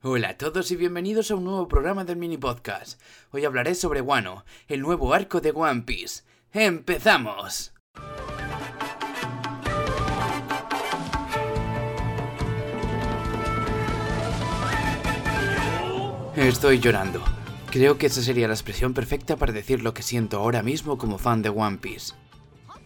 [0.00, 3.00] Hola a todos y bienvenidos a un nuevo programa del mini podcast.
[3.32, 6.22] Hoy hablaré sobre Wano, el nuevo arco de One Piece.
[6.52, 7.72] ¡Empezamos!
[16.36, 17.20] Estoy llorando.
[17.72, 21.18] Creo que esa sería la expresión perfecta para decir lo que siento ahora mismo como
[21.18, 22.14] fan de One Piece.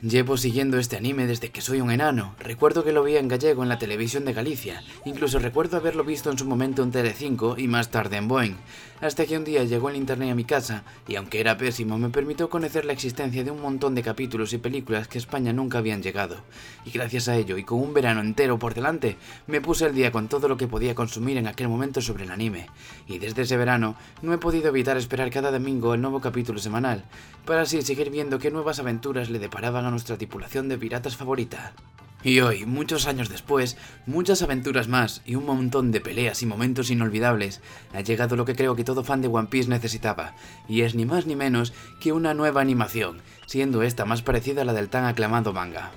[0.00, 2.36] Llevo siguiendo este anime desde que soy un enano.
[2.38, 4.80] Recuerdo que lo vi en gallego en la televisión de Galicia.
[5.04, 8.54] Incluso recuerdo haberlo visto en su momento en Tele5 y más tarde en Boeing.
[9.00, 12.10] Hasta que un día llegó el internet a mi casa y aunque era pésimo me
[12.10, 15.78] permitió conocer la existencia de un montón de capítulos y películas que a España nunca
[15.78, 16.36] habían llegado.
[16.84, 19.16] Y gracias a ello y con un verano entero por delante,
[19.48, 22.30] me puse al día con todo lo que podía consumir en aquel momento sobre el
[22.30, 22.66] anime.
[23.08, 27.04] Y desde ese verano no he podido evitar esperar cada domingo el nuevo capítulo semanal,
[27.44, 31.72] para así seguir viendo qué nuevas aventuras le deparaban nuestra tripulación de piratas favorita.
[32.24, 36.90] Y hoy, muchos años después, muchas aventuras más y un montón de peleas y momentos
[36.90, 37.60] inolvidables,
[37.94, 40.34] ha llegado lo que creo que todo fan de One Piece necesitaba,
[40.68, 44.64] y es ni más ni menos que una nueva animación, siendo esta más parecida a
[44.64, 45.92] la del tan aclamado manga.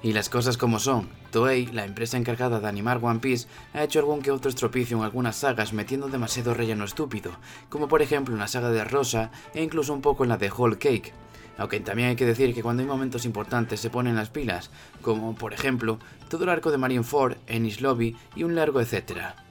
[0.00, 3.98] Y las cosas como son, Toei, la empresa encargada de animar One Piece, ha hecho
[3.98, 7.32] algún que otro estropicio en algunas sagas metiendo demasiado relleno estúpido,
[7.68, 10.52] como por ejemplo en la saga de Rosa e incluso un poco en la de
[10.52, 11.12] Whole Cake,
[11.58, 14.70] aunque también hay que decir que cuando hay momentos importantes se ponen las pilas,
[15.02, 19.47] como por ejemplo todo el arco de Marineford, Ennis Lobby y un largo etcétera.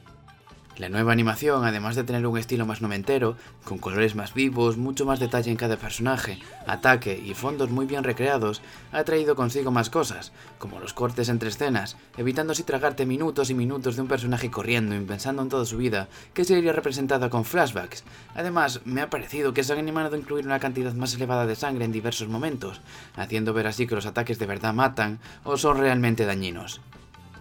[0.77, 5.07] La nueva animación, además de tener un estilo más noventero, con colores más vivos, mucho
[5.07, 8.61] más detalle en cada personaje, ataque y fondos muy bien recreados,
[8.91, 13.55] ha traído consigo más cosas, como los cortes entre escenas, evitando así tragarte minutos y
[13.55, 17.43] minutos de un personaje corriendo y pensando en toda su vida, que sería representada con
[17.43, 18.03] flashbacks.
[18.35, 21.55] Además, me ha parecido que se han animado a incluir una cantidad más elevada de
[21.55, 22.81] sangre en diversos momentos,
[23.15, 26.81] haciendo ver así que los ataques de verdad matan o son realmente dañinos.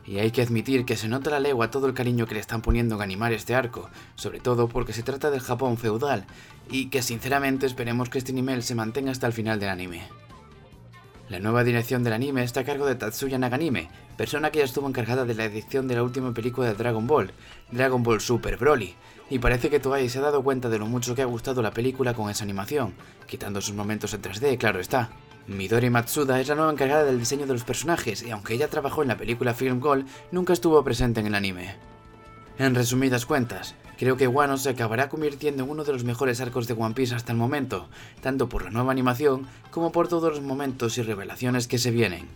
[0.07, 2.63] Y hay que admitir que se nota la legua todo el cariño que le están
[2.63, 6.27] poniendo en animar este arco, sobre todo porque se trata del Japón feudal,
[6.71, 10.05] y que sinceramente esperemos que este nivel se mantenga hasta el final del anime.
[11.29, 14.89] La nueva dirección del anime está a cargo de Tatsuya Naganime, persona que ya estuvo
[14.89, 17.33] encargada de la edición de la última película de Dragon Ball,
[17.73, 18.95] Dragon Ball Super Broly,
[19.29, 21.73] y parece que Toei se ha dado cuenta de lo mucho que ha gustado la
[21.73, 22.95] película con esa animación,
[23.27, 25.11] quitando sus momentos en 3D, claro está.
[25.49, 29.03] Midori Matsuda es la nueva encargada del diseño de los personajes y aunque ella trabajó
[29.03, 31.77] en la película Film Gold, nunca estuvo presente en el anime.
[32.59, 36.67] En resumidas cuentas, creo que Wano se acabará convirtiendo en uno de los mejores arcos
[36.67, 37.89] de One Piece hasta el momento,
[38.23, 42.27] tanto por la nueva animación como por todos los momentos y revelaciones que se vienen.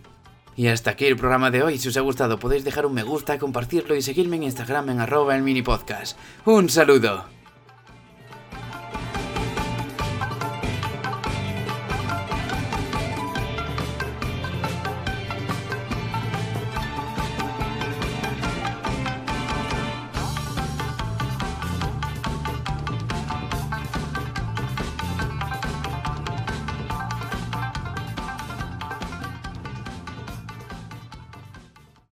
[0.55, 3.03] Y hasta aquí el programa de hoy, si os ha gustado podéis dejar un me
[3.03, 6.17] gusta, compartirlo y seguirme en Instagram en arroba el mini podcast.
[6.45, 7.40] ¡Un saludo!